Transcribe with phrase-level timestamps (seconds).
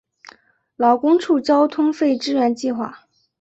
[0.77, 3.05] 劳工处交通费支援计划